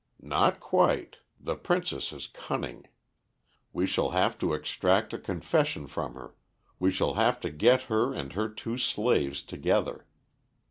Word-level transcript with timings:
"Not 0.23 0.59
quite. 0.59 1.17
The 1.39 1.55
princess 1.55 2.11
is 2.11 2.25
cunning. 2.25 2.87
We 3.71 3.85
shall 3.85 4.09
have 4.09 4.35
to 4.39 4.51
extract 4.53 5.13
a 5.13 5.19
confession 5.19 5.85
from 5.85 6.15
her; 6.15 6.33
we 6.79 6.89
shall 6.89 7.13
have 7.13 7.39
to 7.41 7.51
get 7.51 7.83
her 7.83 8.11
and 8.11 8.33
her 8.33 8.49
two 8.49 8.79
slaves 8.79 9.43
together. 9.43 10.07